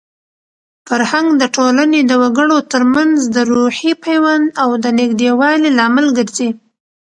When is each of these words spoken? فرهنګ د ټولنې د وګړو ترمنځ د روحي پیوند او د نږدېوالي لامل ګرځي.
فرهنګ 0.87 1.27
د 1.41 1.43
ټولنې 1.55 1.99
د 2.05 2.11
وګړو 2.21 2.57
ترمنځ 2.71 3.17
د 3.35 3.37
روحي 3.51 3.93
پیوند 4.03 4.45
او 4.61 4.69
د 4.83 4.85
نږدېوالي 4.99 5.69
لامل 5.77 6.07
ګرځي. 6.17 6.49